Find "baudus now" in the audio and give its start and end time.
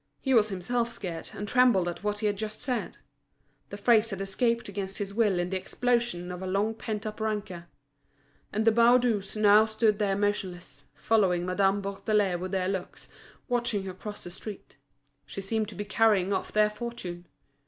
8.71-9.67